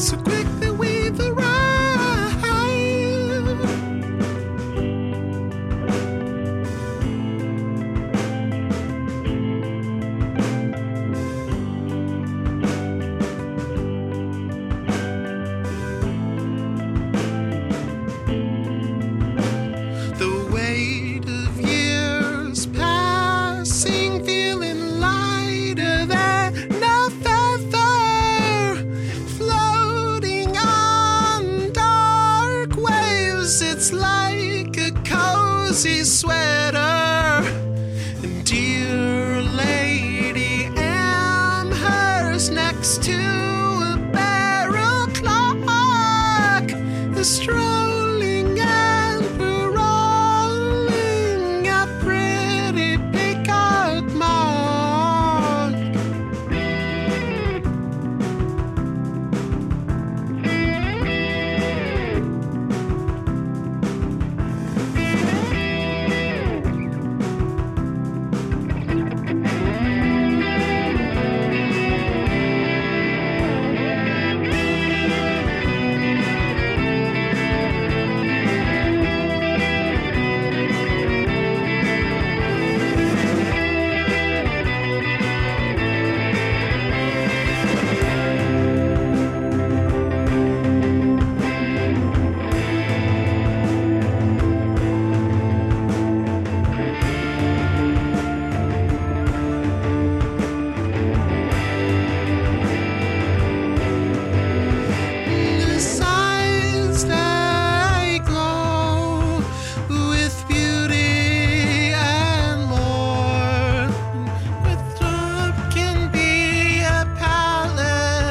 [0.00, 0.39] So.
[33.62, 37.44] It's like a cozy sweater.
[38.22, 43.59] And dear lady Amherst next to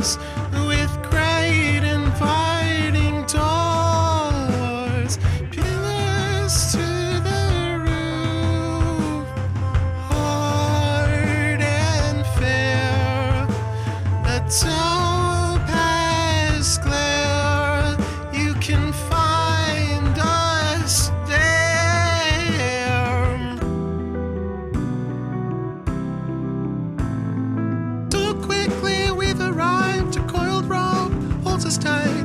[0.00, 0.29] Christmas.
[31.70, 32.19] this time.